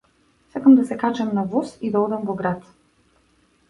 [0.55, 2.69] Сакам да се качам на воз и да одам во град.